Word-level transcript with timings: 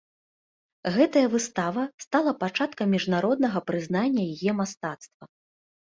Гэтая 0.95 1.23
выстава 1.33 1.83
стала 2.05 2.33
пачаткам 2.43 2.87
міжнароднага 2.97 3.59
прызнання 3.69 4.23
яе 4.33 4.51
мастацтва. 4.63 5.23